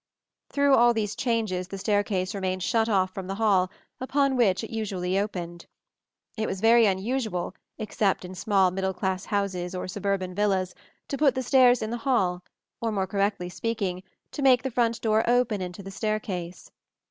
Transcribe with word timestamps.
Through 0.49 0.73
all 0.73 0.95
these 0.95 1.15
changes 1.15 1.67
the 1.67 1.77
staircase 1.77 2.33
remained 2.33 2.63
shut 2.63 2.89
off 2.89 3.13
from 3.13 3.27
the 3.27 3.35
hall, 3.35 3.69
upon 3.99 4.35
which 4.35 4.63
it 4.63 4.71
usually 4.71 5.19
opened. 5.19 5.67
It 6.35 6.47
was 6.47 6.59
very 6.59 6.87
unusual, 6.87 7.53
except 7.77 8.25
in 8.25 8.33
small 8.33 8.71
middle 8.71 8.95
class 8.95 9.25
houses 9.25 9.75
or 9.75 9.87
suburban 9.87 10.33
villas, 10.33 10.73
to 11.09 11.19
put 11.19 11.35
the 11.35 11.43
stairs 11.43 11.83
in 11.83 11.91
the 11.91 11.97
hall, 11.97 12.43
or, 12.81 12.91
more 12.91 13.05
correctly 13.05 13.47
speaking, 13.47 14.01
to 14.31 14.41
make 14.41 14.63
the 14.63 14.71
front 14.71 14.99
door 15.01 15.23
open 15.29 15.61
into 15.61 15.83
the 15.83 15.91
staircase. 15.91 16.71